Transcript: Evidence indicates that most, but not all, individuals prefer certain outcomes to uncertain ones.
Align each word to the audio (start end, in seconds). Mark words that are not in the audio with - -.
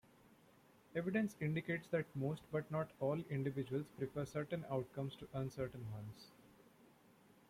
Evidence 0.95 1.35
indicates 1.39 1.87
that 1.89 2.07
most, 2.15 2.41
but 2.51 2.71
not 2.71 2.89
all, 2.99 3.19
individuals 3.29 3.85
prefer 3.99 4.25
certain 4.25 4.65
outcomes 4.71 5.15
to 5.15 5.27
uncertain 5.35 5.85
ones. 5.93 6.31